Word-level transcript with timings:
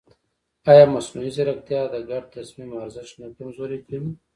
ایا 0.69 0.85
مصنوعي 0.93 1.31
ځیرکتیا 1.35 1.81
د 1.89 1.95
ګډ 2.09 2.23
تصمیم 2.35 2.69
ارزښت 2.83 3.13
نه 3.21 3.27
کمزوری 3.37 3.79
کوي؟ 3.87 4.09